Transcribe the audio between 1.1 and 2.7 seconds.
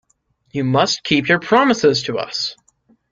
your promises to us!